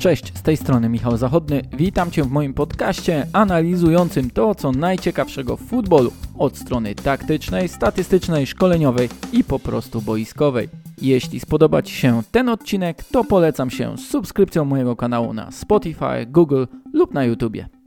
Cześć, 0.00 0.38
z 0.38 0.42
tej 0.42 0.56
strony 0.56 0.88
Michał 0.88 1.16
Zachodny. 1.16 1.62
Witam 1.72 2.10
Cię 2.10 2.24
w 2.24 2.30
moim 2.30 2.54
podcaście 2.54 3.26
analizującym 3.32 4.30
to, 4.30 4.54
co 4.54 4.72
najciekawszego 4.72 5.56
w 5.56 5.60
futbolu 5.60 6.12
od 6.38 6.56
strony 6.58 6.94
taktycznej, 6.94 7.68
statystycznej, 7.68 8.46
szkoleniowej 8.46 9.08
i 9.32 9.44
po 9.44 9.58
prostu 9.58 10.02
boiskowej. 10.02 10.68
Jeśli 11.02 11.40
spodoba 11.40 11.82
Ci 11.82 11.94
się 11.94 12.22
ten 12.32 12.48
odcinek, 12.48 13.04
to 13.04 13.24
polecam 13.24 13.70
się 13.70 13.98
subskrypcją 13.98 14.64
mojego 14.64 14.96
kanału 14.96 15.32
na 15.32 15.50
Spotify, 15.50 16.26
Google 16.26 16.64
lub 16.92 17.14
na 17.14 17.24
YouTubie. 17.24 17.79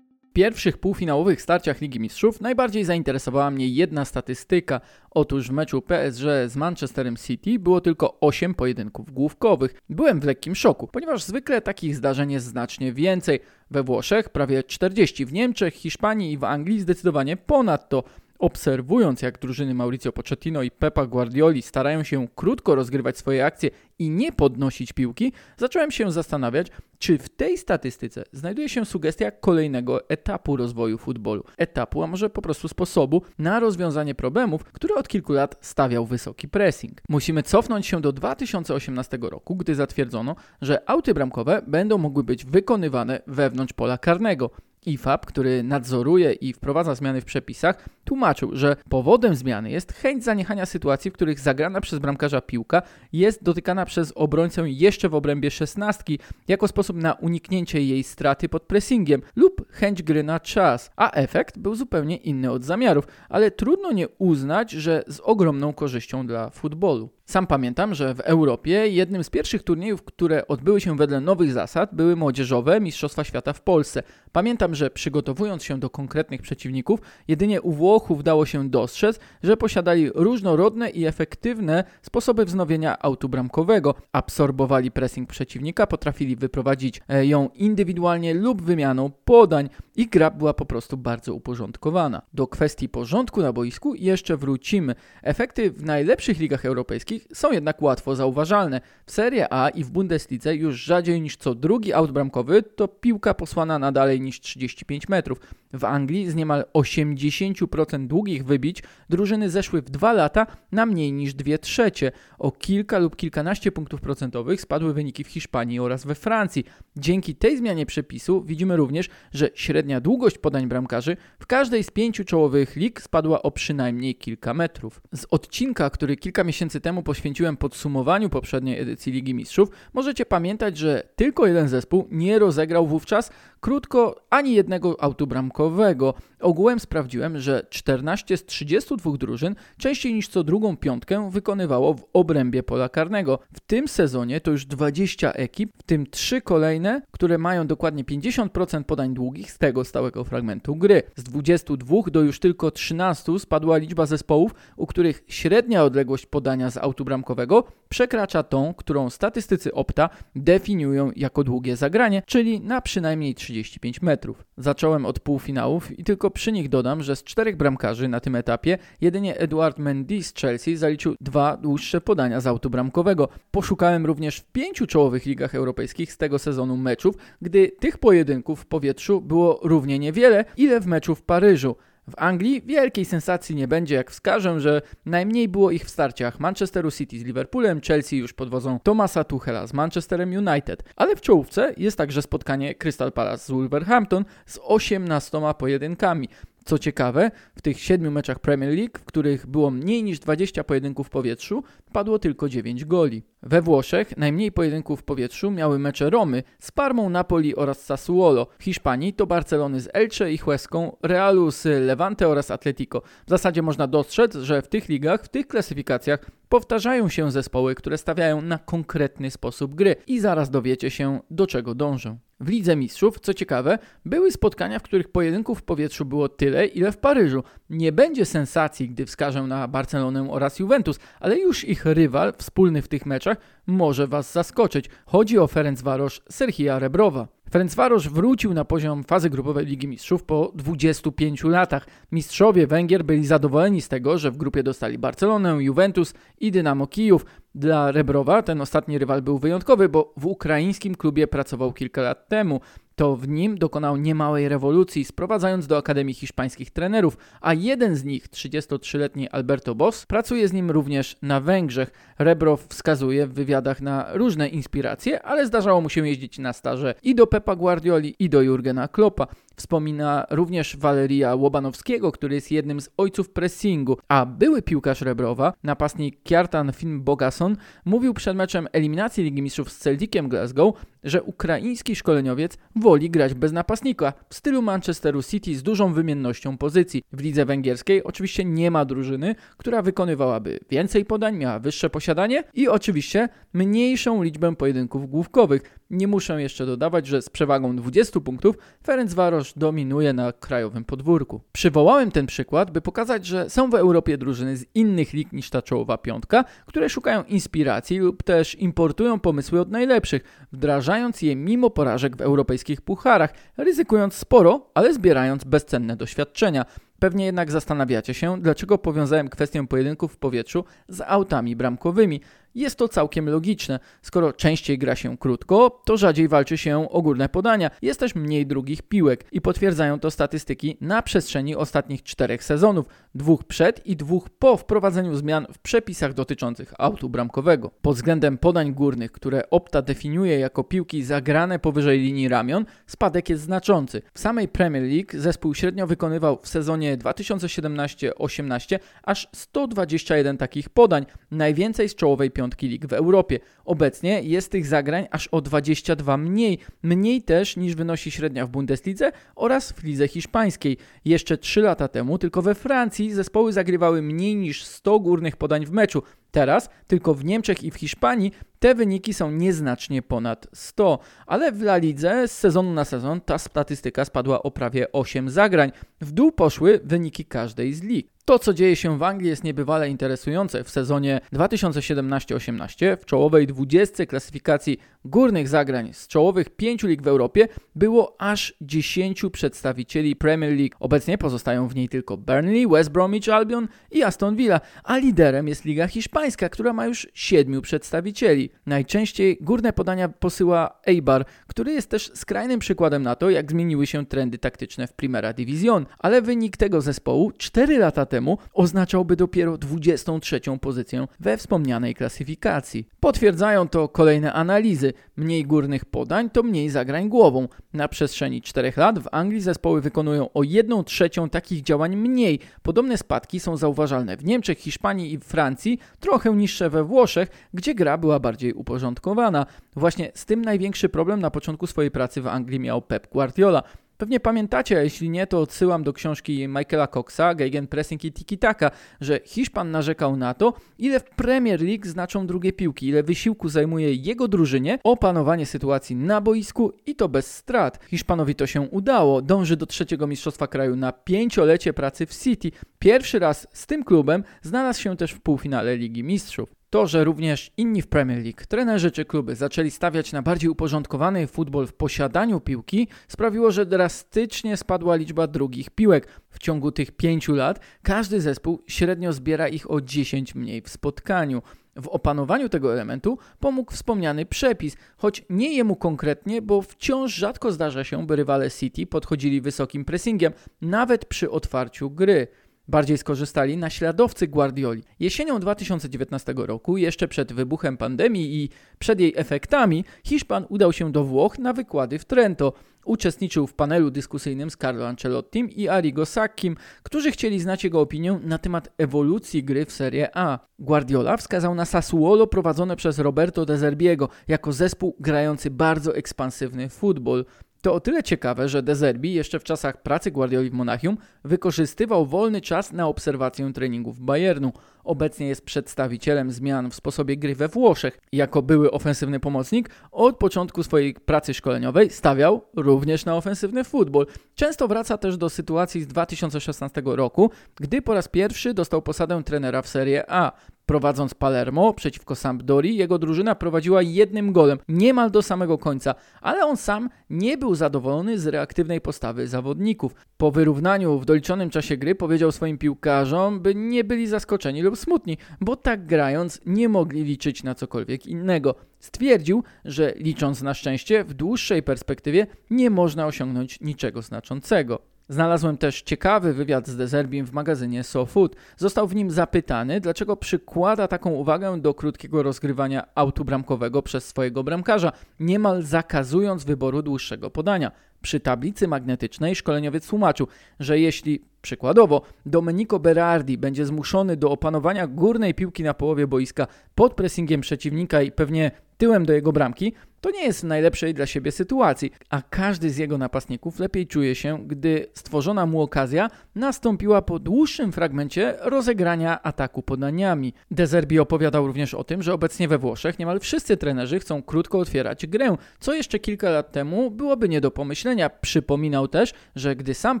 Pierwszych 0.32 0.78
półfinałowych 0.78 1.42
starciach 1.42 1.80
Ligi 1.80 2.00
Mistrzów 2.00 2.40
najbardziej 2.40 2.84
zainteresowała 2.84 3.50
mnie 3.50 3.68
jedna 3.68 4.04
statystyka. 4.04 4.80
Otóż 5.10 5.48
w 5.48 5.52
meczu 5.52 5.82
PSG 5.82 6.24
z 6.46 6.56
Manchesterem 6.56 7.16
City 7.16 7.58
było 7.58 7.80
tylko 7.80 8.20
8 8.20 8.54
pojedynków 8.54 9.12
główkowych. 9.12 9.74
Byłem 9.88 10.20
w 10.20 10.24
lekkim 10.24 10.54
szoku, 10.54 10.88
ponieważ 10.88 11.22
zwykle 11.22 11.60
takich 11.60 11.96
zdarzeń 11.96 12.32
jest 12.32 12.46
znacznie 12.46 12.92
więcej. 12.92 13.40
We 13.70 13.82
Włoszech 13.82 14.28
prawie 14.28 14.62
40, 14.62 15.26
w 15.26 15.32
Niemczech, 15.32 15.74
Hiszpanii 15.74 16.32
i 16.32 16.38
w 16.38 16.44
Anglii 16.44 16.80
zdecydowanie 16.80 17.36
ponad 17.36 17.88
to. 17.88 18.04
Obserwując 18.40 19.22
jak 19.22 19.38
drużyny 19.38 19.74
Mauricio 19.74 20.12
Pochettino 20.12 20.62
i 20.62 20.70
Pepa 20.70 21.06
Guardioli 21.06 21.62
starają 21.62 22.02
się 22.02 22.28
krótko 22.34 22.74
rozgrywać 22.74 23.18
swoje 23.18 23.46
akcje 23.46 23.70
i 23.98 24.10
nie 24.10 24.32
podnosić 24.32 24.92
piłki, 24.92 25.32
zacząłem 25.56 25.90
się 25.90 26.12
zastanawiać, 26.12 26.66
czy 26.98 27.18
w 27.18 27.28
tej 27.28 27.58
statystyce 27.58 28.24
znajduje 28.32 28.68
się 28.68 28.84
sugestia 28.84 29.30
kolejnego 29.30 30.08
etapu 30.08 30.56
rozwoju 30.56 30.98
futbolu. 30.98 31.44
Etapu, 31.58 32.02
a 32.02 32.06
może 32.06 32.30
po 32.30 32.42
prostu 32.42 32.68
sposobu 32.68 33.22
na 33.38 33.60
rozwiązanie 33.60 34.14
problemów, 34.14 34.64
które 34.64 34.94
od 34.94 35.08
kilku 35.08 35.32
lat 35.32 35.56
stawiał 35.60 36.06
wysoki 36.06 36.48
pressing. 36.48 37.00
Musimy 37.08 37.42
cofnąć 37.42 37.86
się 37.86 38.00
do 38.00 38.12
2018 38.12 39.18
roku, 39.22 39.56
gdy 39.56 39.74
zatwierdzono, 39.74 40.36
że 40.62 40.90
auty 40.90 41.14
bramkowe 41.14 41.62
będą 41.66 41.98
mogły 41.98 42.24
być 42.24 42.44
wykonywane 42.44 43.22
wewnątrz 43.26 43.72
pola 43.72 43.98
karnego. 43.98 44.50
IFAB, 44.86 45.26
który 45.26 45.62
nadzoruje 45.62 46.32
i 46.32 46.52
wprowadza 46.52 46.94
zmiany 46.94 47.20
w 47.20 47.24
przepisach, 47.24 47.88
tłumaczył, 48.04 48.50
że 48.52 48.76
powodem 48.88 49.34
zmiany 49.34 49.70
jest 49.70 49.92
chęć 49.92 50.24
zaniechania 50.24 50.66
sytuacji, 50.66 51.10
w 51.10 51.14
których 51.14 51.40
zagrana 51.40 51.80
przez 51.80 51.98
bramkarza 51.98 52.40
piłka 52.40 52.82
jest 53.12 53.42
dotykana 53.42 53.84
przez 53.84 54.12
obrońcę 54.14 54.70
jeszcze 54.70 55.08
w 55.08 55.14
obrębie 55.14 55.50
szesnastki, 55.50 56.18
jako 56.48 56.68
sposób 56.68 56.96
na 56.96 57.12
uniknięcie 57.12 57.82
jej 57.82 58.02
straty 58.02 58.48
pod 58.48 58.62
pressingiem 58.62 59.22
lub 59.36 59.72
chęć 59.72 60.02
gry 60.02 60.22
na 60.22 60.40
czas, 60.40 60.90
a 60.96 61.10
efekt 61.10 61.58
był 61.58 61.74
zupełnie 61.74 62.16
inny 62.16 62.50
od 62.50 62.64
zamiarów, 62.64 63.04
ale 63.28 63.50
trudno 63.50 63.92
nie 63.92 64.08
uznać, 64.08 64.70
że 64.70 65.04
z 65.06 65.20
ogromną 65.20 65.72
korzyścią 65.72 66.26
dla 66.26 66.50
futbolu. 66.50 67.10
Sam 67.30 67.46
pamiętam, 67.46 67.94
że 67.94 68.14
w 68.14 68.20
Europie 68.20 68.88
jednym 68.88 69.24
z 69.24 69.30
pierwszych 69.30 69.62
turniejów, 69.62 70.02
które 70.02 70.46
odbyły 70.46 70.80
się 70.80 70.96
wedle 70.96 71.20
nowych 71.20 71.52
zasad, 71.52 71.94
były 71.94 72.16
młodzieżowe 72.16 72.80
Mistrzostwa 72.80 73.24
Świata 73.24 73.52
w 73.52 73.60
Polsce. 73.60 74.02
Pamiętam, 74.32 74.74
że 74.74 74.90
przygotowując 74.90 75.64
się 75.64 75.78
do 75.78 75.90
konkretnych 75.90 76.42
przeciwników, 76.42 77.00
jedynie 77.28 77.62
u 77.62 77.72
Włochów 77.72 78.24
dało 78.24 78.46
się 78.46 78.70
dostrzec, 78.70 79.20
że 79.42 79.56
posiadali 79.56 80.10
różnorodne 80.14 80.90
i 80.90 81.06
efektywne 81.06 81.84
sposoby 82.02 82.44
wznowienia 82.44 82.98
autu 82.98 83.28
bramkowego. 83.28 83.94
Absorbowali 84.12 84.90
pressing 84.90 85.28
przeciwnika, 85.28 85.86
potrafili 85.86 86.36
wyprowadzić 86.36 87.00
e, 87.08 87.26
ją 87.26 87.48
indywidualnie 87.54 88.34
lub 88.34 88.62
wymianą 88.62 89.10
podań 89.24 89.68
i 89.96 90.06
gra 90.06 90.30
była 90.30 90.54
po 90.54 90.64
prostu 90.64 90.96
bardzo 90.96 91.34
uporządkowana. 91.34 92.22
Do 92.32 92.46
kwestii 92.46 92.88
porządku 92.88 93.42
na 93.42 93.52
boisku 93.52 93.94
jeszcze 93.94 94.36
wrócimy. 94.36 94.94
Efekty 95.22 95.70
w 95.70 95.84
najlepszych 95.84 96.38
ligach 96.38 96.64
europejskich 96.66 97.19
są 97.32 97.52
jednak 97.52 97.82
łatwo 97.82 98.16
zauważalne. 98.16 98.80
W 99.06 99.10
Serie 99.10 99.52
A 99.52 99.68
i 99.68 99.84
w 99.84 99.90
Bundeslidze 99.90 100.56
już 100.56 100.76
rzadziej 100.76 101.20
niż 101.20 101.36
co 101.36 101.54
drugi 101.54 101.92
aut 101.92 102.10
bramkowy 102.10 102.62
to 102.62 102.88
piłka 102.88 103.34
posłana 103.34 103.78
na 103.78 103.92
dalej 103.92 104.20
niż 104.20 104.40
35 104.40 105.08
metrów. 105.08 105.40
W 105.72 105.84
Anglii 105.84 106.30
z 106.30 106.34
niemal 106.34 106.64
80% 106.74 108.06
długich 108.06 108.44
wybić 108.44 108.82
drużyny 109.10 109.50
zeszły 109.50 109.82
w 109.82 109.90
dwa 109.90 110.12
lata 110.12 110.46
na 110.72 110.86
mniej 110.86 111.12
niż 111.12 111.34
2 111.34 111.58
trzecie. 111.58 112.12
O 112.38 112.52
kilka 112.52 112.98
lub 112.98 113.16
kilkanaście 113.16 113.72
punktów 113.72 114.00
procentowych 114.00 114.60
spadły 114.60 114.94
wyniki 114.94 115.24
w 115.24 115.28
Hiszpanii 115.28 115.80
oraz 115.80 116.04
we 116.04 116.14
Francji. 116.14 116.64
Dzięki 116.96 117.34
tej 117.34 117.56
zmianie 117.56 117.86
przepisu 117.86 118.42
widzimy 118.42 118.76
również, 118.76 119.08
że 119.32 119.50
średnia 119.54 120.00
długość 120.00 120.38
podań 120.38 120.66
bramkarzy 120.66 121.16
w 121.38 121.46
każdej 121.46 121.84
z 121.84 121.90
pięciu 121.90 122.24
czołowych 122.24 122.76
lig 122.76 123.02
spadła 123.02 123.42
o 123.42 123.50
przynajmniej 123.50 124.14
kilka 124.14 124.54
metrów. 124.54 125.00
Z 125.14 125.26
odcinka, 125.30 125.90
który 125.90 126.16
kilka 126.16 126.44
miesięcy 126.44 126.80
temu 126.80 127.02
poświęciłem 127.02 127.56
podsumowaniu 127.56 128.30
poprzedniej 128.30 128.80
edycji 128.80 129.12
Ligi 129.12 129.34
Mistrzów, 129.34 129.68
możecie 129.92 130.26
pamiętać, 130.26 130.78
że 130.78 131.02
tylko 131.16 131.46
jeden 131.46 131.68
zespół 131.68 132.08
nie 132.10 132.38
rozegrał 132.38 132.86
wówczas 132.86 133.30
krótko 133.60 134.20
ani 134.30 134.54
jednego 134.54 135.02
autu 135.02 135.26
bramkowego. 135.26 136.14
Ogółem 136.40 136.80
sprawdziłem, 136.80 137.40
że 137.40 137.66
14 137.70 138.36
z 138.36 138.44
32 138.44 139.16
drużyn 139.16 139.54
częściej 139.78 140.14
niż 140.14 140.28
co 140.28 140.44
drugą 140.44 140.76
piątkę 140.76 141.30
wykonywało 141.30 141.94
w 141.94 142.04
obrębie 142.12 142.62
pola 142.62 142.88
karnego. 142.88 143.38
W 143.52 143.60
tym 143.60 143.88
sezonie 143.88 144.40
to 144.40 144.50
już 144.50 144.66
20 144.66 145.32
ekip, 145.32 145.72
w 145.78 145.82
tym 145.82 146.06
3 146.06 146.40
kolejne, 146.40 147.02
które 147.10 147.38
mają 147.38 147.66
dokładnie 147.66 148.04
50% 148.04 148.84
podań 148.84 149.14
długich 149.14 149.52
z 149.52 149.58
tego 149.58 149.84
stałego 149.84 150.24
fragmentu 150.24 150.76
gry. 150.76 151.02
Z 151.16 151.22
22 151.22 151.96
do 152.10 152.20
już 152.20 152.38
tylko 152.38 152.70
13 152.70 153.38
spadła 153.38 153.76
liczba 153.76 154.06
zespołów, 154.06 154.54
u 154.76 154.86
których 154.86 155.24
średnia 155.28 155.84
odległość 155.84 156.26
podania 156.26 156.70
z 156.70 156.76
autu 156.76 157.04
bramkowego 157.04 157.64
przekracza 157.90 158.42
tą, 158.42 158.74
którą 158.74 159.10
statystycy 159.10 159.74
Opta 159.74 160.10
definiują 160.36 161.10
jako 161.16 161.44
długie 161.44 161.76
zagranie, 161.76 162.22
czyli 162.26 162.60
na 162.60 162.80
przynajmniej 162.80 163.34
35 163.34 164.02
metrów. 164.02 164.44
Zacząłem 164.56 165.06
od 165.06 165.20
półfinałów 165.20 165.98
i 165.98 166.04
tylko 166.04 166.30
przy 166.30 166.52
nich 166.52 166.68
dodam, 166.68 167.02
że 167.02 167.16
z 167.16 167.24
czterech 167.24 167.56
bramkarzy 167.56 168.08
na 168.08 168.20
tym 168.20 168.36
etapie 168.36 168.78
jedynie 169.00 169.36
Eduard 169.36 169.78
Mendy 169.78 170.22
z 170.22 170.34
Chelsea 170.34 170.76
zaliczył 170.76 171.14
dwa 171.20 171.56
dłuższe 171.56 172.00
podania 172.00 172.40
z 172.40 172.46
autu 172.46 172.70
bramkowego. 172.70 173.28
Poszukałem 173.50 174.06
również 174.06 174.36
w 174.36 174.44
pięciu 174.52 174.86
czołowych 174.86 175.26
ligach 175.26 175.54
europejskich 175.54 176.12
z 176.12 176.16
tego 176.16 176.38
sezonu 176.38 176.76
meczów, 176.76 177.14
gdy 177.42 177.68
tych 177.68 177.98
pojedynków 177.98 178.60
w 178.60 178.66
powietrzu 178.66 179.20
było 179.20 179.60
równie 179.62 179.98
niewiele, 179.98 180.44
ile 180.56 180.80
w 180.80 180.86
meczu 180.86 181.14
w 181.14 181.22
Paryżu. 181.22 181.76
W 182.10 182.14
Anglii 182.16 182.62
wielkiej 182.66 183.04
sensacji 183.04 183.56
nie 183.56 183.68
będzie, 183.68 183.94
jak 183.94 184.10
wskażę, 184.10 184.60
że 184.60 184.82
najmniej 185.06 185.48
było 185.48 185.70
ich 185.70 185.84
w 185.84 185.90
starciach 185.90 186.40
Manchesteru 186.40 186.90
City 186.90 187.18
z 187.18 187.24
Liverpoolem, 187.24 187.80
Chelsea 187.80 188.16
już 188.16 188.32
pod 188.32 188.50
wodzą 188.50 188.80
Thomasa 188.80 189.24
Tuchela 189.24 189.66
z 189.66 189.72
Manchesterem 189.72 190.32
United, 190.32 190.82
ale 190.96 191.16
w 191.16 191.20
czołówce 191.20 191.74
jest 191.76 191.98
także 191.98 192.22
spotkanie 192.22 192.74
Crystal 192.74 193.12
Palace 193.12 193.44
z 193.44 193.50
Wolverhampton 193.50 194.24
z 194.46 194.58
18 194.62 195.38
pojedynkami. 195.58 196.28
Co 196.64 196.78
ciekawe, 196.78 197.30
w 197.54 197.62
tych 197.62 197.80
siedmiu 197.80 198.10
meczach 198.10 198.38
Premier 198.38 198.70
League, 198.70 198.98
w 198.98 199.04
których 199.04 199.46
było 199.46 199.70
mniej 199.70 200.02
niż 200.02 200.18
20 200.18 200.64
pojedynków 200.64 201.06
w 201.06 201.10
powietrzu, 201.10 201.62
padło 201.92 202.18
tylko 202.18 202.48
9 202.48 202.84
goli. 202.84 203.22
We 203.42 203.62
Włoszech 203.62 204.16
najmniej 204.16 204.52
pojedynków 204.52 205.00
w 205.00 205.02
powietrzu 205.02 205.50
miały 205.50 205.78
mecze 205.78 206.10
Romy 206.10 206.42
z 206.58 206.70
Parmą, 206.70 207.10
Napoli 207.10 207.56
oraz 207.56 207.84
Sassuolo. 207.84 208.46
W 208.58 208.64
Hiszpanii 208.64 209.12
to 209.12 209.26
Barcelony 209.26 209.80
z 209.80 209.88
Elche 209.92 210.32
i 210.32 210.38
Hueską, 210.38 210.96
Realu 211.02 211.50
z 211.50 211.64
Levante 211.64 212.28
oraz 212.28 212.50
Atletico. 212.50 213.02
W 213.26 213.30
zasadzie 213.30 213.62
można 213.62 213.86
dostrzec, 213.86 214.34
że 214.34 214.62
w 214.62 214.68
tych 214.68 214.88
ligach, 214.88 215.24
w 215.24 215.28
tych 215.28 215.46
klasyfikacjach 215.46 216.30
powtarzają 216.48 217.08
się 217.08 217.30
zespoły, 217.30 217.74
które 217.74 217.98
stawiają 217.98 218.42
na 218.42 218.58
konkretny 218.58 219.30
sposób 219.30 219.74
gry 219.74 219.96
i 220.06 220.20
zaraz 220.20 220.50
dowiecie 220.50 220.90
się, 220.90 221.20
do 221.30 221.46
czego 221.46 221.74
dążą. 221.74 222.18
W 222.40 222.48
Lidze 222.48 222.76
Mistrzów, 222.76 223.20
co 223.20 223.34
ciekawe, 223.34 223.78
były 224.04 224.32
spotkania, 224.32 224.78
w 224.78 224.82
których 224.82 225.08
pojedynków 225.08 225.58
w 225.58 225.62
powietrzu 225.62 226.04
było 226.04 226.28
tyle, 226.28 226.66
ile 226.66 226.92
w 226.92 226.98
Paryżu. 226.98 227.42
Nie 227.70 227.92
będzie 227.92 228.24
sensacji, 228.24 228.88
gdy 228.88 229.06
wskażę 229.06 229.42
na 229.42 229.68
Barcelonę 229.68 230.30
oraz 230.30 230.58
Juventus, 230.58 230.98
ale 231.20 231.38
już 231.38 231.64
ich 231.64 231.84
rywal, 231.84 232.32
wspólny 232.38 232.82
w 232.82 232.88
tych 232.88 233.06
meczach, 233.06 233.29
może 233.66 234.06
Was 234.06 234.32
zaskoczyć. 234.32 234.90
Chodzi 235.06 235.38
o 235.38 235.46
Ferencvaros 235.46 236.20
Serhija 236.30 236.78
Rebrowa. 236.78 237.28
Ferencvaros 237.50 238.06
wrócił 238.06 238.54
na 238.54 238.64
poziom 238.64 239.04
fazy 239.04 239.30
grupowej 239.30 239.66
Ligi 239.66 239.88
Mistrzów 239.88 240.22
po 240.22 240.52
25 240.54 241.44
latach. 241.44 241.86
Mistrzowie 242.12 242.66
Węgier 242.66 243.04
byli 243.04 243.26
zadowoleni 243.26 243.80
z 243.80 243.88
tego, 243.88 244.18
że 244.18 244.30
w 244.30 244.36
grupie 244.36 244.62
dostali 244.62 244.98
Barcelonę, 244.98 245.48
Juventus 245.60 246.14
i 246.40 246.50
Dynamo 246.50 246.86
Kijów. 246.86 247.26
Dla 247.54 247.92
Rebrowa 247.92 248.42
ten 248.42 248.60
ostatni 248.60 248.98
rywal 248.98 249.22
był 249.22 249.38
wyjątkowy, 249.38 249.88
bo 249.88 250.14
w 250.16 250.26
ukraińskim 250.26 250.94
klubie 250.94 251.26
pracował 251.26 251.72
kilka 251.72 252.02
lat 252.02 252.28
temu 252.28 252.60
to 253.00 253.16
w 253.16 253.28
nim 253.28 253.58
dokonał 253.58 253.96
niemałej 253.96 254.48
rewolucji, 254.48 255.04
sprowadzając 255.04 255.66
do 255.66 255.76
Akademii 255.76 256.14
Hiszpańskich 256.14 256.70
trenerów, 256.70 257.16
a 257.40 257.54
jeden 257.54 257.96
z 257.96 258.04
nich, 258.04 258.28
33-letni 258.28 259.28
Alberto 259.28 259.74
Boss, 259.74 260.06
pracuje 260.06 260.48
z 260.48 260.52
nim 260.52 260.70
również 260.70 261.16
na 261.22 261.40
Węgrzech. 261.40 261.90
Rebrow 262.18 262.66
wskazuje 262.68 263.26
w 263.26 263.32
wywiadach 263.32 263.80
na 263.80 264.06
różne 264.12 264.48
inspiracje, 264.48 265.22
ale 265.22 265.46
zdarzało 265.46 265.80
mu 265.80 265.88
się 265.88 266.08
jeździć 266.08 266.38
na 266.38 266.52
staże 266.52 266.94
i 267.02 267.14
do 267.14 267.26
Pepa 267.26 267.56
Guardioli, 267.56 268.14
i 268.18 268.28
do 268.28 268.42
Jurgena 268.42 268.88
Kloppa. 268.88 269.26
Wspomina 269.60 270.26
również 270.30 270.76
Waleria 270.76 271.34
Łobanowskiego, 271.34 272.12
który 272.12 272.34
jest 272.34 272.50
jednym 272.50 272.80
z 272.80 272.90
ojców 272.96 273.30
pressingu, 273.30 273.98
a 274.08 274.26
były 274.26 274.62
piłkarz 274.62 275.00
Rebrowa, 275.00 275.52
napastnik 275.62 276.22
Kjartan 276.22 276.72
Film 276.72 277.02
Bogason, 277.02 277.56
mówił 277.84 278.14
przed 278.14 278.36
meczem 278.36 278.68
eliminacji 278.72 279.24
Ligi 279.24 279.42
Mistrzów 279.42 279.72
z 279.72 279.78
Celticiem 279.78 280.28
Glasgow, 280.28 280.74
że 281.04 281.22
ukraiński 281.22 281.96
szkoleniowiec 281.96 282.58
woli 282.76 283.10
grać 283.10 283.34
bez 283.34 283.52
napastnika 283.52 284.12
w 284.28 284.34
stylu 284.34 284.62
Manchesteru 284.62 285.22
City 285.22 285.56
z 285.56 285.62
dużą 285.62 285.92
wymiennością 285.92 286.58
pozycji. 286.58 287.02
W 287.12 287.20
lidze 287.20 287.44
węgierskiej 287.44 288.04
oczywiście 288.04 288.44
nie 288.44 288.70
ma 288.70 288.84
drużyny, 288.84 289.34
która 289.56 289.82
wykonywałaby 289.82 290.58
więcej 290.70 291.04
podań, 291.04 291.36
miała 291.36 291.58
wyższe 291.58 291.90
posiadanie 291.90 292.44
i 292.54 292.68
oczywiście 292.68 293.28
mniejszą 293.52 294.22
liczbę 294.22 294.56
pojedynków 294.56 295.10
główkowych. 295.10 295.79
Nie 295.90 296.08
muszę 296.08 296.42
jeszcze 296.42 296.66
dodawać, 296.66 297.06
że 297.06 297.22
z 297.22 297.30
przewagą 297.30 297.76
20 297.76 298.20
punktów 298.20 298.56
Ferencvaros 298.86 299.52
dominuje 299.56 300.12
na 300.12 300.32
krajowym 300.32 300.84
podwórku. 300.84 301.40
Przywołałem 301.52 302.10
ten 302.10 302.26
przykład, 302.26 302.70
by 302.70 302.80
pokazać, 302.80 303.26
że 303.26 303.50
są 303.50 303.70
w 303.70 303.74
Europie 303.74 304.18
drużyny 304.18 304.56
z 304.56 304.66
innych 304.74 305.12
lig 305.12 305.32
niż 305.32 305.50
ta 305.50 305.62
czołowa 305.62 305.98
piątka, 305.98 306.44
które 306.66 306.88
szukają 306.88 307.22
inspiracji 307.24 307.98
lub 307.98 308.22
też 308.22 308.54
importują 308.54 309.20
pomysły 309.20 309.60
od 309.60 309.70
najlepszych, 309.70 310.39
wdrażając 310.52 311.22
je 311.22 311.36
mimo 311.36 311.70
porażek 311.70 312.16
w 312.16 312.20
europejskich 312.20 312.80
pucharach, 312.80 313.34
ryzykując 313.56 314.14
sporo, 314.14 314.70
ale 314.74 314.94
zbierając 314.94 315.44
bezcenne 315.44 315.96
doświadczenia. 315.96 316.64
Pewnie 316.98 317.24
jednak 317.24 317.50
zastanawiacie 317.50 318.14
się, 318.14 318.40
dlaczego 318.40 318.78
powiązałem 318.78 319.28
kwestię 319.28 319.66
pojedynków 319.66 320.12
w 320.12 320.16
powietrzu 320.16 320.64
z 320.88 321.00
autami 321.00 321.56
bramkowymi. 321.56 322.20
Jest 322.54 322.76
to 322.76 322.88
całkiem 322.88 323.28
logiczne. 323.28 323.80
Skoro 324.02 324.32
częściej 324.32 324.78
gra 324.78 324.96
się 324.96 325.18
krótko, 325.18 325.82
to 325.84 325.96
rzadziej 325.96 326.28
walczy 326.28 326.58
się 326.58 326.88
o 326.90 327.02
górne 327.02 327.28
podania. 327.28 327.70
Jest 327.82 328.00
też 328.00 328.14
mniej 328.14 328.46
drugich 328.46 328.82
piłek 328.82 329.24
i 329.32 329.40
potwierdzają 329.40 330.00
to 330.00 330.10
statystyki 330.10 330.76
na 330.80 331.02
przestrzeni 331.02 331.56
ostatnich 331.56 332.02
czterech 332.02 332.44
sezonów, 332.44 332.86
dwóch 333.14 333.44
przed 333.44 333.86
i 333.86 333.96
dwóch 333.96 334.30
po 334.30 334.56
wprowadzeniu 334.56 335.16
zmian 335.16 335.46
w 335.52 335.58
przepisach 335.58 336.14
dotyczących 336.14 336.74
autu 336.78 337.08
bramkowego. 337.08 337.70
Pod 337.82 337.96
względem 337.96 338.38
podań 338.38 338.74
górnych, 338.74 339.12
które 339.12 339.50
Opta 339.50 339.82
definiuje 339.82 340.38
jako 340.40 340.64
piłki 340.64 341.02
zagrane 341.02 341.58
powyżej 341.58 342.00
linii 342.00 342.28
ramion, 342.28 342.64
spadek 342.86 343.28
jest 343.28 343.42
znaczący. 343.42 344.02
W 344.14 344.18
samej 344.18 344.48
Premier 344.48 344.82
League 344.82 345.10
zespół 345.14 345.54
średnio 345.54 345.86
wykonywał 345.86 346.38
w 346.42 346.48
sezonie 346.48 346.98
2017-18 346.98 348.78
aż 349.02 349.28
121 349.32 350.36
takich 350.36 350.68
podań, 350.68 351.06
najwięcej 351.30 351.88
z 351.88 351.94
czołowej 351.94 352.30
piątki 352.30 352.68
lig 352.68 352.86
w 352.86 352.92
Europie. 352.92 353.38
Obecnie 353.64 354.22
jest 354.22 354.50
tych 354.50 354.66
zagrań 354.66 355.06
aż 355.10 355.26
o 355.26 355.40
22 355.40 356.16
mniej, 356.16 356.58
mniej 356.82 357.22
też 357.22 357.56
niż 357.56 357.74
wynosi 357.74 358.10
średnia 358.10 358.46
w 358.46 358.50
Bundeslidze 358.50 359.12
oraz 359.36 359.72
w 359.72 359.84
lidze 359.84 360.08
hiszpańskiej. 360.08 360.76
Jeszcze 361.04 361.38
3 361.38 361.60
lata 361.60 361.88
temu 361.88 362.18
tylko 362.18 362.42
we 362.42 362.54
Francji 362.54 363.12
zespoły 363.12 363.52
zagrywały 363.52 364.02
mniej 364.02 364.36
niż 364.36 364.64
100 364.64 365.00
górnych 365.00 365.36
podań 365.36 365.66
w 365.66 365.70
meczu. 365.70 366.02
Teraz 366.30 366.68
tylko 366.86 367.14
w 367.14 367.24
Niemczech 367.24 367.62
i 367.62 367.70
w 367.70 367.74
Hiszpanii 367.74 368.32
te 368.58 368.74
wyniki 368.74 369.14
są 369.14 369.30
nieznacznie 369.30 370.02
ponad 370.02 370.46
100, 370.54 370.98
ale 371.26 371.52
w 371.52 371.62
La 371.62 371.76
Lidze 371.76 372.28
z 372.28 372.38
sezonu 372.38 372.72
na 372.72 372.84
sezon 372.84 373.20
ta 373.20 373.38
statystyka 373.38 374.04
spadła 374.04 374.42
o 374.42 374.50
prawie 374.50 374.92
8 374.92 375.30
zagrań. 375.30 375.72
W 376.00 376.12
dół 376.12 376.32
poszły 376.32 376.80
wyniki 376.84 377.24
każdej 377.24 377.74
z 377.74 377.82
lig. 377.82 378.10
To, 378.30 378.38
co 378.38 378.54
dzieje 378.54 378.76
się 378.76 378.98
w 378.98 379.02
Anglii, 379.02 379.30
jest 379.30 379.44
niebywale 379.44 379.88
interesujące. 379.88 380.64
W 380.64 380.70
sezonie 380.70 381.20
2017-18 381.32 382.96
w 383.00 383.04
czołowej 383.04 383.46
20 383.46 384.06
klasyfikacji 384.06 384.78
górnych 385.04 385.48
zagrań 385.48 385.92
z 385.92 386.08
czołowych 386.08 386.50
5 386.50 386.82
lig 386.82 387.02
w 387.02 387.08
Europie 387.08 387.48
było 387.74 388.16
aż 388.18 388.54
10 388.60 389.22
przedstawicieli 389.32 390.16
Premier 390.16 390.52
League. 390.52 390.76
Obecnie 390.80 391.18
pozostają 391.18 391.68
w 391.68 391.74
niej 391.74 391.88
tylko 391.88 392.16
Burnley, 392.16 392.68
West 392.68 392.90
Bromwich 392.90 393.28
Albion 393.28 393.68
i 393.90 394.02
Aston 394.02 394.36
Villa, 394.36 394.60
a 394.84 394.96
liderem 394.96 395.48
jest 395.48 395.64
Liga 395.64 395.86
Hiszpańska, 395.86 396.48
która 396.48 396.72
ma 396.72 396.86
już 396.86 397.08
7 397.14 397.60
przedstawicieli. 397.60 398.50
Najczęściej 398.66 399.38
górne 399.40 399.72
podania 399.72 400.08
posyła 400.08 400.80
Eibar, 400.86 401.24
który 401.46 401.72
jest 401.72 401.90
też 401.90 402.10
skrajnym 402.14 402.60
przykładem 402.60 403.02
na 403.02 403.16
to, 403.16 403.30
jak 403.30 403.50
zmieniły 403.50 403.86
się 403.86 404.06
trendy 404.06 404.38
taktyczne 404.38 404.86
w 404.86 404.92
Primera 404.92 405.32
Division, 405.32 405.86
ale 405.98 406.22
wynik 406.22 406.56
tego 406.56 406.80
zespołu 406.80 407.32
4 407.38 407.78
lata 407.78 408.06
temu 408.06 408.19
oznaczałby 408.52 409.16
dopiero 409.16 409.58
23 409.58 410.40
pozycję 410.60 411.08
we 411.20 411.36
wspomnianej 411.36 411.94
klasyfikacji. 411.94 412.88
Potwierdzają 413.00 413.68
to 413.68 413.88
kolejne 413.88 414.32
analizy. 414.32 414.92
Mniej 415.16 415.44
górnych 415.44 415.84
podań 415.84 416.30
to 416.30 416.42
mniej 416.42 416.70
zagrań 416.70 417.08
głową. 417.08 417.48
Na 417.72 417.88
przestrzeni 417.88 418.42
4 418.42 418.72
lat 418.76 418.98
w 418.98 419.08
Anglii 419.12 419.40
zespoły 419.40 419.80
wykonują 419.80 420.32
o 420.32 420.42
1 420.42 420.84
trzecią 420.84 421.28
takich 421.28 421.62
działań 421.62 421.96
mniej. 421.96 422.38
Podobne 422.62 422.98
spadki 422.98 423.40
są 423.40 423.56
zauważalne 423.56 424.16
w 424.16 424.24
Niemczech, 424.24 424.58
Hiszpanii 424.58 425.12
i 425.12 425.18
Francji, 425.18 425.78
trochę 426.00 426.34
niższe 426.34 426.70
we 426.70 426.84
Włoszech, 426.84 427.28
gdzie 427.54 427.74
gra 427.74 427.98
była 427.98 428.20
bardziej 428.20 428.52
uporządkowana. 428.52 429.46
Właśnie 429.76 430.12
z 430.14 430.26
tym 430.26 430.42
największy 430.42 430.88
problem 430.88 431.20
na 431.20 431.30
początku 431.30 431.66
swojej 431.66 431.90
pracy 431.90 432.22
w 432.22 432.26
Anglii 432.26 432.60
miał 432.60 432.82
Pep 432.82 433.08
Guardiola. 433.12 433.62
Pewnie 434.00 434.20
pamiętacie, 434.20 434.78
a 434.78 434.82
jeśli 434.82 435.10
nie, 435.10 435.26
to 435.26 435.40
odsyłam 435.40 435.84
do 435.84 435.92
książki 435.92 436.48
Michaela 436.48 436.86
Coxa, 436.86 437.34
Pressing 437.70 438.04
i 438.04 438.12
Tiki 438.12 438.38
Taka, 438.38 438.70
że 439.00 439.20
Hiszpan 439.24 439.70
narzekał 439.70 440.16
na 440.16 440.34
to, 440.34 440.52
ile 440.78 441.00
w 441.00 441.04
Premier 441.04 441.62
League 441.62 441.86
znaczą 441.86 442.26
drugie 442.26 442.52
piłki, 442.52 442.86
ile 442.88 443.02
wysiłku 443.02 443.48
zajmuje 443.48 443.94
jego 443.94 444.28
drużynie 444.28 444.78
opanowanie 444.84 445.46
sytuacji 445.46 445.96
na 445.96 446.20
boisku 446.20 446.72
i 446.86 446.96
to 446.96 447.08
bez 447.08 447.34
strat. 447.34 447.78
Hiszpanowi 447.86 448.34
to 448.34 448.46
się 448.46 448.60
udało, 448.60 449.22
dąży 449.22 449.56
do 449.56 449.66
trzeciego 449.66 450.06
mistrzostwa 450.06 450.46
kraju 450.46 450.76
na 450.76 450.92
pięciolecie 450.92 451.72
pracy 451.72 452.06
w 452.06 452.16
City. 452.16 452.50
Pierwszy 452.78 453.18
raz 453.18 453.46
z 453.52 453.66
tym 453.66 453.84
klubem 453.84 454.24
znalazł 454.42 454.80
się 454.80 454.96
też 454.96 455.12
w 455.12 455.20
półfinale 455.20 455.76
Ligi 455.76 456.04
Mistrzów. 456.04 456.59
To, 456.70 456.86
że 456.86 457.04
również 457.04 457.52
inni 457.56 457.82
w 457.82 457.86
Premier 457.86 458.22
League, 458.22 458.40
trenerzy 458.48 458.90
czy 458.90 459.04
kluby 459.04 459.36
zaczęli 459.36 459.70
stawiać 459.70 460.12
na 460.12 460.22
bardziej 460.22 460.50
uporządkowany 460.50 461.26
futbol 461.26 461.66
w 461.66 461.72
posiadaniu 461.72 462.40
piłki, 462.40 462.88
sprawiło, 463.08 463.50
że 463.50 463.66
drastycznie 463.66 464.56
spadła 464.56 464.96
liczba 464.96 465.26
drugich 465.26 465.70
piłek. 465.70 466.08
W 466.28 466.38
ciągu 466.38 466.72
tych 466.72 466.92
pięciu 466.92 467.34
lat 467.34 467.60
każdy 467.82 468.20
zespół 468.20 468.62
średnio 468.66 469.12
zbiera 469.12 469.48
ich 469.48 469.70
o 469.70 469.80
10 469.80 470.34
mniej 470.34 470.62
w 470.62 470.68
spotkaniu. 470.68 471.42
W 471.76 471.88
opanowaniu 471.88 472.48
tego 472.48 472.72
elementu 472.72 473.18
pomógł 473.40 473.72
wspomniany 473.72 474.26
przepis, 474.26 474.76
choć 474.96 475.24
nie 475.30 475.54
jemu 475.54 475.76
konkretnie, 475.76 476.42
bo 476.42 476.62
wciąż 476.62 477.14
rzadko 477.14 477.52
zdarza 477.52 477.84
się, 477.84 478.06
by 478.06 478.16
rywale 478.16 478.50
City 478.50 478.86
podchodzili 478.86 479.40
wysokim 479.40 479.84
pressingiem, 479.84 480.32
nawet 480.60 481.04
przy 481.04 481.30
otwarciu 481.30 481.90
gry. 481.90 482.26
Bardziej 482.70 482.98
skorzystali 482.98 483.56
naśladowcy 483.56 484.28
Guardioli. 484.28 484.82
Jesienią 485.00 485.40
2019 485.40 486.34
roku, 486.36 486.76
jeszcze 486.76 487.08
przed 487.08 487.32
wybuchem 487.32 487.76
pandemii 487.76 488.34
i 488.34 488.48
przed 488.78 489.00
jej 489.00 489.12
efektami, 489.16 489.84
Hiszpan 490.04 490.46
udał 490.48 490.72
się 490.72 490.92
do 490.92 491.04
Włoch 491.04 491.38
na 491.38 491.52
wykłady 491.52 491.98
w 491.98 492.04
Trento. 492.04 492.52
Uczestniczył 492.84 493.46
w 493.46 493.54
panelu 493.54 493.90
dyskusyjnym 493.90 494.50
z 494.50 494.56
Carlo 494.56 494.88
Ancelottim 494.88 495.50
i 495.50 495.68
Arrigo 495.68 496.06
Sacchim, 496.06 496.56
którzy 496.82 497.12
chcieli 497.12 497.40
znać 497.40 497.64
jego 497.64 497.80
opinię 497.80 498.20
na 498.22 498.38
temat 498.38 498.72
ewolucji 498.78 499.44
gry 499.44 499.64
w 499.64 499.72
Serie 499.72 500.16
A. 500.16 500.38
Guardiola 500.58 501.16
wskazał 501.16 501.54
na 501.54 501.64
Sassuolo 501.64 502.26
prowadzone 502.26 502.76
przez 502.76 502.98
Roberto 502.98 503.46
De 503.46 503.58
Zerbiego 503.58 504.08
jako 504.28 504.52
zespół 504.52 504.96
grający 505.00 505.50
bardzo 505.50 505.96
ekspansywny 505.96 506.68
futbol. 506.68 507.24
To 507.62 507.74
o 507.74 507.80
tyle 507.80 508.02
ciekawe, 508.02 508.48
że 508.48 508.62
De 508.62 508.76
Zerbi 508.76 509.14
jeszcze 509.14 509.38
w 509.40 509.44
czasach 509.44 509.82
pracy 509.82 510.10
Guardioli 510.10 510.50
w 510.50 510.54
Monachium 510.54 510.96
wykorzystywał 511.24 512.06
wolny 512.06 512.40
czas 512.40 512.72
na 512.72 512.86
obserwację 512.86 513.52
treningów 513.52 514.00
Bayernu. 514.00 514.52
Obecnie 514.84 515.28
jest 515.28 515.44
przedstawicielem 515.44 516.30
zmian 516.30 516.70
w 516.70 516.74
sposobie 516.74 517.16
gry 517.16 517.34
we 517.34 517.48
Włoszech. 517.48 518.00
Jako 518.12 518.42
były 518.42 518.70
ofensywny 518.70 519.20
pomocnik, 519.20 519.70
od 519.92 520.16
początku 520.16 520.62
swojej 520.62 520.94
pracy 520.94 521.34
szkoleniowej 521.34 521.90
stawiał 521.90 522.44
również 522.56 523.04
na 523.04 523.16
ofensywny 523.16 523.64
futbol. 523.64 524.06
Często 524.34 524.68
wraca 524.68 524.98
też 524.98 525.16
do 525.16 525.30
sytuacji 525.30 525.82
z 525.82 525.86
2016 525.86 526.82
roku, 526.84 527.30
gdy 527.54 527.82
po 527.82 527.94
raz 527.94 528.08
pierwszy 528.08 528.54
dostał 528.54 528.82
posadę 528.82 529.22
trenera 529.24 529.62
w 529.62 529.68
Serie 529.68 530.10
A. 530.10 530.32
Prowadząc 530.70 531.14
Palermo 531.14 531.74
przeciwko 531.74 532.14
Sampdori, 532.14 532.76
jego 532.76 532.98
drużyna 532.98 533.34
prowadziła 533.34 533.82
jednym 533.82 534.32
golem, 534.32 534.58
niemal 534.68 535.10
do 535.10 535.22
samego 535.22 535.58
końca, 535.58 535.94
ale 536.20 536.46
on 536.46 536.56
sam 536.56 536.90
nie 537.10 537.38
był 537.38 537.54
zadowolony 537.54 538.18
z 538.18 538.26
reaktywnej 538.26 538.80
postawy 538.80 539.26
zawodników. 539.26 539.94
Po 540.16 540.30
wyrównaniu 540.30 540.98
w 540.98 541.04
doliczonym 541.04 541.50
czasie 541.50 541.76
gry 541.76 541.94
powiedział 541.94 542.32
swoim 542.32 542.58
piłkarzom, 542.58 543.40
by 543.40 543.54
nie 543.54 543.84
byli 543.84 544.06
zaskoczeni 544.06 544.62
lub 544.62 544.78
smutni, 544.78 545.18
bo 545.40 545.56
tak 545.56 545.86
grając 545.86 546.40
nie 546.46 546.68
mogli 546.68 547.04
liczyć 547.04 547.42
na 547.42 547.54
cokolwiek 547.54 548.06
innego. 548.06 548.54
Stwierdził, 548.80 549.44
że 549.64 549.92
licząc 549.96 550.42
na 550.42 550.54
szczęście, 550.54 551.04
w 551.04 551.14
dłuższej 551.14 551.62
perspektywie 551.62 552.26
nie 552.50 552.70
można 552.70 553.06
osiągnąć 553.06 553.60
niczego 553.60 554.02
znaczącego. 554.02 554.90
Znalazłem 555.10 555.58
też 555.58 555.82
ciekawy 555.82 556.32
wywiad 556.34 556.68
z 556.68 556.76
Dezerbim 556.76 557.26
w 557.26 557.32
magazynie 557.32 557.84
SoFood. 557.84 558.36
Został 558.56 558.88
w 558.88 558.94
nim 558.94 559.10
zapytany, 559.10 559.80
dlaczego 559.80 560.16
przykłada 560.16 560.88
taką 560.88 561.10
uwagę 561.10 561.60
do 561.60 561.74
krótkiego 561.74 562.22
rozgrywania 562.22 562.86
autu 562.94 563.24
bramkowego 563.24 563.82
przez 563.82 564.04
swojego 564.04 564.44
bramkarza, 564.44 564.92
niemal 565.20 565.62
zakazując 565.62 566.44
wyboru 566.44 566.82
dłuższego 566.82 567.30
podania. 567.30 567.72
Przy 568.02 568.20
tablicy 568.20 568.68
magnetycznej 568.68 569.34
szkoleniowiec 569.34 569.88
tłumaczył, 569.88 570.26
że 570.60 570.78
jeśli 570.78 571.24
przykładowo 571.42 572.02
Domenico 572.26 572.78
Berardi 572.78 573.38
będzie 573.38 573.66
zmuszony 573.66 574.16
do 574.16 574.30
opanowania 574.30 574.86
górnej 574.86 575.34
piłki 575.34 575.62
na 575.62 575.74
połowie 575.74 576.06
boiska 576.06 576.46
pod 576.74 576.94
pressingiem 576.94 577.40
przeciwnika 577.40 578.02
i 578.02 578.12
pewnie 578.12 578.50
tyłem 578.78 579.06
do 579.06 579.12
jego 579.12 579.32
bramki, 579.32 579.72
to 580.00 580.10
nie 580.10 580.22
jest 580.22 580.40
w 580.40 580.44
najlepszej 580.44 580.94
dla 580.94 581.06
siebie 581.06 581.32
sytuacji, 581.32 581.92
a 582.10 582.22
każdy 582.22 582.70
z 582.70 582.76
jego 582.76 582.98
napastników 582.98 583.58
lepiej 583.58 583.86
czuje 583.86 584.14
się, 584.14 584.38
gdy 584.46 584.86
stworzona 584.94 585.46
mu 585.46 585.62
okazja 585.62 586.10
nastąpiła 586.34 587.02
po 587.02 587.18
dłuższym 587.18 587.72
fragmencie 587.72 588.34
rozegrania 588.40 589.22
ataku 589.22 589.62
podaniami. 589.62 590.34
De 590.50 590.66
Zerbi 590.66 590.98
opowiadał 590.98 591.46
również 591.46 591.74
o 591.74 591.84
tym, 591.84 592.02
że 592.02 592.14
obecnie 592.14 592.48
we 592.48 592.58
Włoszech 592.58 592.98
niemal 592.98 593.20
wszyscy 593.20 593.56
trenerzy 593.56 594.00
chcą 594.00 594.22
krótko 594.22 594.58
otwierać 594.58 595.06
grę, 595.06 595.36
co 595.60 595.74
jeszcze 595.74 595.98
kilka 595.98 596.30
lat 596.30 596.52
temu 596.52 596.90
byłoby 596.90 597.28
nie 597.28 597.40
do 597.40 597.50
pomyślenia. 597.50 598.10
Przypominał 598.10 598.88
też, 598.88 599.12
że 599.36 599.56
gdy 599.56 599.74
sam 599.74 600.00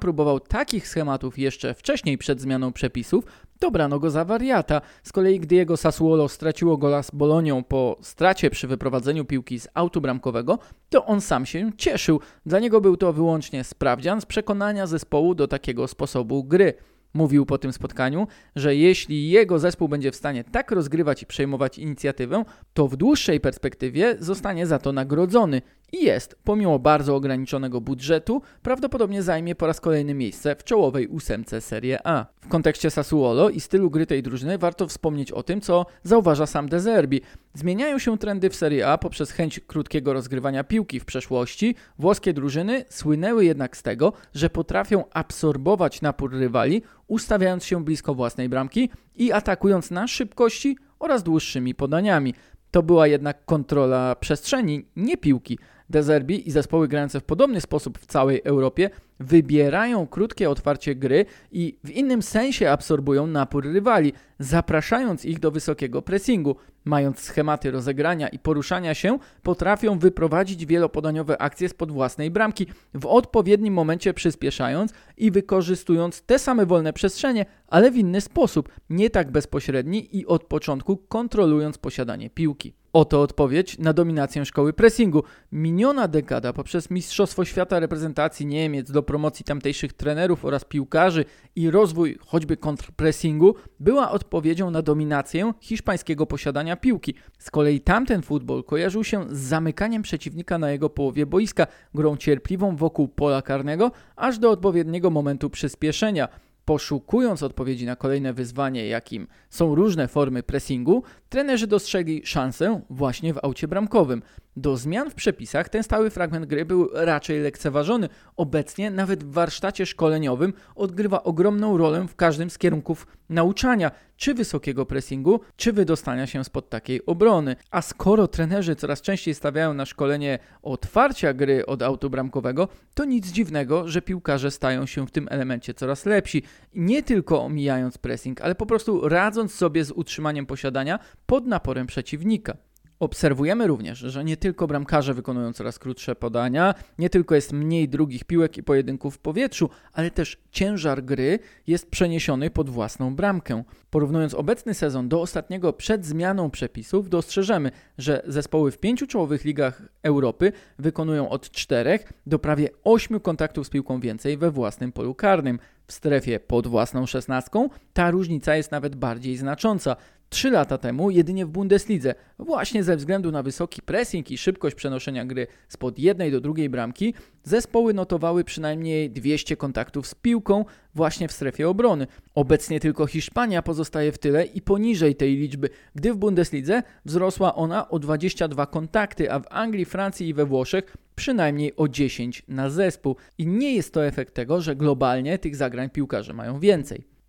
próbował 0.00 0.40
takich 0.40 0.88
schematów 0.88 1.38
jeszcze 1.38 1.74
wcześniej 1.74 2.18
przed 2.18 2.40
zmianą 2.40 2.72
przepisów, 2.72 3.24
to 3.60 3.70
brano 3.70 3.98
go 3.98 4.10
za 4.10 4.24
wariata. 4.24 4.80
Z 5.02 5.12
kolei 5.12 5.40
gdy 5.40 5.54
jego 5.54 5.76
Sassuolo 5.76 6.28
straciło 6.28 6.76
gola 6.76 7.02
z 7.02 7.10
Bolonią 7.10 7.64
po 7.64 7.96
stracie 8.02 8.50
przy 8.50 8.68
wyprowadzeniu 8.68 9.24
piłki 9.24 9.60
z 9.60 9.68
autu 9.74 10.00
bramkowego, 10.00 10.58
to 10.88 11.06
on 11.06 11.20
sam 11.20 11.46
się 11.46 11.70
cieszył. 11.76 12.20
Dla 12.46 12.58
niego 12.58 12.80
był 12.80 12.96
to 12.96 13.12
wyłącznie 13.12 13.64
sprawdzian 13.64 14.20
z 14.20 14.26
przekonania 14.26 14.86
zespołu 14.86 15.34
do 15.34 15.48
takiego 15.48 15.88
sposobu 15.88 16.44
gry. 16.44 16.74
Mówił 17.14 17.46
po 17.46 17.58
tym 17.58 17.72
spotkaniu, 17.72 18.26
że 18.56 18.76
jeśli 18.76 19.30
jego 19.30 19.58
zespół 19.58 19.88
będzie 19.88 20.10
w 20.10 20.16
stanie 20.16 20.44
tak 20.44 20.70
rozgrywać 20.70 21.22
i 21.22 21.26
przejmować 21.26 21.78
inicjatywę, 21.78 22.44
to 22.74 22.88
w 22.88 22.96
dłuższej 22.96 23.40
perspektywie 23.40 24.16
zostanie 24.18 24.66
za 24.66 24.78
to 24.78 24.92
nagrodzony. 24.92 25.62
I 25.92 26.04
jest, 26.04 26.36
pomimo 26.44 26.78
bardzo 26.78 27.16
ograniczonego 27.16 27.80
budżetu, 27.80 28.42
prawdopodobnie 28.62 29.22
zajmie 29.22 29.54
po 29.54 29.66
raz 29.66 29.80
kolejny 29.80 30.14
miejsce 30.14 30.56
w 30.56 30.64
czołowej 30.64 31.08
ósemce 31.08 31.60
Serie 31.60 32.06
A. 32.06 32.26
W 32.40 32.48
kontekście 32.48 32.90
Sassuolo 32.90 33.50
i 33.50 33.60
stylu 33.60 33.90
gry 33.90 34.06
tej 34.06 34.22
drużyny 34.22 34.58
warto 34.58 34.86
wspomnieć 34.86 35.32
o 35.32 35.42
tym, 35.42 35.60
co 35.60 35.86
zauważa 36.02 36.46
sam 36.46 36.68
De 36.68 36.80
Zerbi. 36.80 37.20
Zmieniają 37.54 37.98
się 37.98 38.18
trendy 38.18 38.50
w 38.50 38.56
Serie 38.56 38.88
A 38.88 38.98
poprzez 38.98 39.30
chęć 39.30 39.60
krótkiego 39.66 40.12
rozgrywania 40.12 40.64
piłki 40.64 41.00
w 41.00 41.04
przeszłości. 41.04 41.74
Włoskie 41.98 42.32
drużyny 42.32 42.84
słynęły 42.88 43.44
jednak 43.44 43.76
z 43.76 43.82
tego, 43.82 44.12
że 44.34 44.50
potrafią 44.50 45.04
absorbować 45.12 46.02
napór 46.02 46.32
rywali, 46.32 46.82
ustawiając 47.06 47.64
się 47.64 47.84
blisko 47.84 48.14
własnej 48.14 48.48
bramki 48.48 48.90
i 49.16 49.32
atakując 49.32 49.90
na 49.90 50.08
szybkości 50.08 50.76
oraz 50.98 51.22
dłuższymi 51.22 51.74
podaniami. 51.74 52.34
To 52.70 52.82
była 52.82 53.06
jednak 53.06 53.44
kontrola 53.44 54.16
przestrzeni, 54.16 54.86
nie 54.96 55.16
piłki. 55.16 55.58
Dezerbi 55.90 56.48
i 56.48 56.50
zespoły 56.50 56.88
grające 56.88 57.20
w 57.20 57.24
podobny 57.24 57.60
sposób 57.60 57.98
w 57.98 58.06
całej 58.06 58.40
Europie 58.44 58.90
wybierają 59.20 60.06
krótkie 60.06 60.50
otwarcie 60.50 60.94
gry 60.94 61.26
i 61.52 61.78
w 61.84 61.90
innym 61.90 62.22
sensie 62.22 62.70
absorbują 62.70 63.26
napór 63.26 63.64
rywali, 63.64 64.12
zapraszając 64.38 65.24
ich 65.24 65.40
do 65.40 65.50
wysokiego 65.50 66.02
pressingu. 66.02 66.56
Mając 66.84 67.18
schematy 67.18 67.70
rozegrania 67.70 68.28
i 68.28 68.38
poruszania 68.38 68.94
się, 68.94 69.18
potrafią 69.42 69.98
wyprowadzić 69.98 70.66
wielopodaniowe 70.66 71.42
akcje 71.42 71.68
spod 71.68 71.92
własnej 71.92 72.30
bramki, 72.30 72.66
w 72.94 73.06
odpowiednim 73.06 73.74
momencie 73.74 74.14
przyspieszając 74.14 74.92
i 75.16 75.30
wykorzystując 75.30 76.22
te 76.22 76.38
same 76.38 76.66
wolne 76.66 76.92
przestrzenie, 76.92 77.46
ale 77.68 77.90
w 77.90 77.96
inny 77.96 78.20
sposób, 78.20 78.68
nie 78.90 79.10
tak 79.10 79.30
bezpośredni 79.30 80.16
i 80.16 80.26
od 80.26 80.44
początku 80.44 80.96
kontrolując 80.96 81.78
posiadanie 81.78 82.30
piłki. 82.30 82.79
Oto 82.92 83.22
odpowiedź 83.22 83.78
na 83.78 83.92
dominację 83.92 84.44
szkoły 84.44 84.72
pressingu. 84.72 85.22
Miniona 85.52 86.08
dekada 86.08 86.52
poprzez 86.52 86.90
Mistrzostwo 86.90 87.44
Świata 87.44 87.80
reprezentacji 87.80 88.46
Niemiec 88.46 88.90
do 88.90 89.02
promocji 89.02 89.44
tamtejszych 89.44 89.92
trenerów 89.92 90.44
oraz 90.44 90.64
piłkarzy 90.64 91.24
i 91.56 91.70
rozwój 91.70 92.18
choćby 92.26 92.56
kontrpressingu 92.56 93.54
była 93.80 94.10
odpowiedzią 94.10 94.70
na 94.70 94.82
dominację 94.82 95.52
hiszpańskiego 95.60 96.26
posiadania 96.26 96.76
piłki. 96.76 97.14
Z 97.38 97.50
kolei 97.50 97.80
tamten 97.80 98.22
futbol 98.22 98.64
kojarzył 98.64 99.04
się 99.04 99.24
z 99.30 99.38
zamykaniem 99.38 100.02
przeciwnika 100.02 100.58
na 100.58 100.70
jego 100.70 100.90
połowie 100.90 101.26
boiska, 101.26 101.66
grą 101.94 102.16
cierpliwą 102.16 102.76
wokół 102.76 103.08
pola 103.08 103.42
karnego, 103.42 103.90
aż 104.16 104.38
do 104.38 104.50
odpowiedniego 104.50 105.10
momentu 105.10 105.50
przyspieszenia. 105.50 106.28
Poszukując 106.64 107.42
odpowiedzi 107.42 107.86
na 107.86 107.96
kolejne 107.96 108.32
wyzwanie, 108.32 108.86
jakim 108.86 109.26
są 109.50 109.74
różne 109.74 110.08
formy 110.08 110.42
pressingu, 110.42 111.02
trenerzy 111.28 111.66
dostrzegli 111.66 112.26
szansę 112.26 112.80
właśnie 112.90 113.34
w 113.34 113.38
aucie 113.42 113.68
bramkowym. 113.68 114.22
Do 114.56 114.76
zmian 114.76 115.10
w 115.10 115.14
przepisach 115.14 115.68
ten 115.68 115.82
stały 115.82 116.10
fragment 116.10 116.46
gry 116.46 116.64
był 116.64 116.90
raczej 116.92 117.40
lekceważony. 117.40 118.08
Obecnie 118.36 118.90
nawet 118.90 119.24
w 119.24 119.32
warsztacie 119.32 119.86
szkoleniowym 119.86 120.52
odgrywa 120.74 121.22
ogromną 121.22 121.76
rolę 121.76 122.06
w 122.08 122.16
każdym 122.16 122.50
z 122.50 122.58
kierunków 122.58 123.06
nauczania, 123.28 123.90
czy 124.16 124.34
wysokiego 124.34 124.86
pressingu, 124.86 125.40
czy 125.56 125.72
wydostania 125.72 126.26
się 126.26 126.44
spod 126.44 126.68
takiej 126.68 127.06
obrony. 127.06 127.56
A 127.70 127.82
skoro 127.82 128.28
trenerzy 128.28 128.76
coraz 128.76 129.00
częściej 129.00 129.34
stawiają 129.34 129.74
na 129.74 129.86
szkolenie 129.86 130.38
otwarcia 130.62 131.32
gry 131.32 131.66
od 131.66 131.82
autu 131.82 132.10
bramkowego, 132.10 132.68
to 132.94 133.04
nic 133.04 133.26
dziwnego, 133.26 133.88
że 133.88 134.02
piłkarze 134.02 134.50
stają 134.50 134.86
się 134.86 135.06
w 135.06 135.10
tym 135.10 135.28
elemencie 135.30 135.74
coraz 135.74 136.06
lepsi. 136.06 136.42
Nie 136.74 137.02
tylko 137.02 137.42
omijając 137.42 137.98
pressing, 137.98 138.40
ale 138.40 138.54
po 138.54 138.66
prostu 138.66 139.08
radząc 139.08 139.54
sobie 139.54 139.84
z 139.84 139.90
utrzymaniem 139.90 140.46
posiadania 140.46 140.98
pod 141.26 141.46
naporem 141.46 141.86
przeciwnika. 141.86 142.56
Obserwujemy 143.00 143.66
również, 143.66 143.98
że 143.98 144.24
nie 144.24 144.36
tylko 144.36 144.66
bramkarze 144.66 145.14
wykonują 145.14 145.52
coraz 145.52 145.78
krótsze 145.78 146.16
podania, 146.16 146.74
nie 146.98 147.10
tylko 147.10 147.34
jest 147.34 147.52
mniej 147.52 147.88
drugich 147.88 148.24
piłek 148.24 148.56
i 148.56 148.62
pojedynków 148.62 149.14
w 149.14 149.18
powietrzu, 149.18 149.70
ale 149.92 150.10
też 150.10 150.36
ciężar 150.50 151.04
gry 151.04 151.38
jest 151.66 151.90
przeniesiony 151.90 152.50
pod 152.50 152.70
własną 152.70 153.16
bramkę. 153.16 153.62
Porównując 153.90 154.34
obecny 154.34 154.74
sezon 154.74 155.08
do 155.08 155.20
ostatniego 155.20 155.72
przed 155.72 156.06
zmianą 156.06 156.50
przepisów, 156.50 157.08
dostrzeżemy, 157.08 157.70
że 157.98 158.22
zespoły 158.26 158.70
w 158.70 158.78
pięciu 158.78 159.06
czołowych 159.06 159.44
ligach 159.44 159.82
Europy 160.02 160.52
wykonują 160.78 161.28
od 161.28 161.50
czterech 161.50 162.12
do 162.26 162.38
prawie 162.38 162.68
ośmiu 162.84 163.20
kontaktów 163.20 163.66
z 163.66 163.70
piłką 163.70 164.00
więcej 164.00 164.36
we 164.36 164.50
własnym 164.50 164.92
polu 164.92 165.14
karnym. 165.14 165.58
W 165.86 165.92
strefie 165.92 166.40
pod 166.40 166.66
własną 166.66 167.06
szesnastką 167.06 167.68
ta 167.92 168.10
różnica 168.10 168.56
jest 168.56 168.72
nawet 168.72 168.96
bardziej 168.96 169.36
znacząca. 169.36 169.96
Trzy 170.32 170.50
lata 170.50 170.78
temu 170.78 171.10
jedynie 171.10 171.46
w 171.46 171.48
Bundeslidze, 171.48 172.14
właśnie 172.38 172.84
ze 172.84 172.96
względu 172.96 173.32
na 173.32 173.42
wysoki 173.42 173.82
pressing 173.82 174.30
i 174.30 174.38
szybkość 174.38 174.76
przenoszenia 174.76 175.24
gry 175.24 175.46
spod 175.68 175.98
jednej 175.98 176.32
do 176.32 176.40
drugiej 176.40 176.68
bramki, 176.68 177.14
zespoły 177.44 177.94
notowały 177.94 178.44
przynajmniej 178.44 179.10
200 179.10 179.56
kontaktów 179.56 180.06
z 180.06 180.14
piłką 180.14 180.64
właśnie 180.94 181.28
w 181.28 181.32
strefie 181.32 181.68
obrony. 181.68 182.06
Obecnie 182.34 182.80
tylko 182.80 183.06
Hiszpania 183.06 183.62
pozostaje 183.62 184.12
w 184.12 184.18
tyle 184.18 184.44
i 184.44 184.62
poniżej 184.62 185.16
tej 185.16 185.36
liczby, 185.36 185.68
gdy 185.94 186.12
w 186.12 186.16
Bundeslidze 186.16 186.82
wzrosła 187.04 187.54
ona 187.54 187.88
o 187.88 187.98
22 187.98 188.66
kontakty, 188.66 189.32
a 189.32 189.40
w 189.40 189.44
Anglii, 189.50 189.84
Francji 189.84 190.28
i 190.28 190.34
we 190.34 190.46
Włoszech 190.46 190.96
przynajmniej 191.14 191.76
o 191.76 191.88
10 191.88 192.42
na 192.48 192.70
zespół. 192.70 193.16
I 193.38 193.46
nie 193.46 193.74
jest 193.74 193.94
to 193.94 194.06
efekt 194.06 194.34
tego, 194.34 194.60
że 194.60 194.76
globalnie 194.76 195.38
tych 195.38 195.56
zagrań 195.56 195.90
piłkarze 195.90 196.32
mają 196.32 196.60
więcej. 196.60 197.19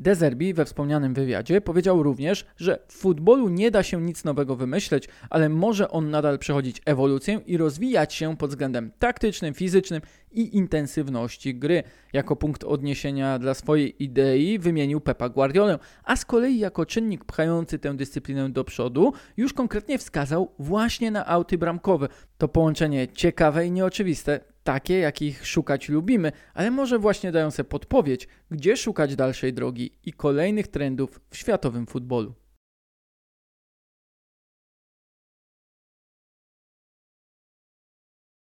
Dezerbi 0.00 0.54
we 0.54 0.64
wspomnianym 0.64 1.14
wywiadzie 1.14 1.60
powiedział 1.60 2.02
również, 2.02 2.46
że 2.56 2.78
w 2.88 2.92
futbolu 2.92 3.48
nie 3.48 3.70
da 3.70 3.82
się 3.82 4.02
nic 4.02 4.24
nowego 4.24 4.56
wymyśleć, 4.56 5.08
ale 5.30 5.48
może 5.48 5.90
on 5.90 6.10
nadal 6.10 6.38
przechodzić 6.38 6.82
ewolucję 6.84 7.40
i 7.46 7.56
rozwijać 7.56 8.14
się 8.14 8.36
pod 8.36 8.50
względem 8.50 8.90
taktycznym, 8.98 9.54
fizycznym 9.54 10.00
i 10.32 10.56
intensywności 10.56 11.54
gry. 11.54 11.82
Jako 12.12 12.36
punkt 12.36 12.64
odniesienia 12.64 13.38
dla 13.38 13.54
swojej 13.54 14.02
idei 14.02 14.58
wymienił 14.58 15.00
Pepa 15.00 15.28
Guardiolę, 15.28 15.78
a 16.04 16.16
z 16.16 16.24
kolei 16.24 16.58
jako 16.58 16.86
czynnik 16.86 17.24
pchający 17.24 17.78
tę 17.78 17.96
dyscyplinę 17.96 18.50
do 18.50 18.64
przodu 18.64 19.12
już 19.36 19.52
konkretnie 19.52 19.98
wskazał 19.98 20.52
właśnie 20.58 21.10
na 21.10 21.26
auty 21.26 21.58
bramkowe. 21.58 22.08
To 22.38 22.48
połączenie 22.48 23.08
ciekawe 23.08 23.66
i 23.66 23.70
nieoczywiste, 23.70 24.40
takie 24.64 24.98
jakich 24.98 25.46
szukać 25.46 25.88
lubimy, 25.88 26.32
ale 26.54 26.70
może 26.70 26.98
właśnie 26.98 27.32
dają 27.32 27.50
podpowiedź, 27.64 28.28
gdzie 28.50 28.76
szukać 28.76 29.16
dalszej 29.16 29.52
drogi 29.52 29.92
i 30.04 30.12
kolejnych 30.12 30.68
trendów 30.68 31.20
w 31.30 31.36
światowym 31.36 31.86
futbolu. 31.86 32.39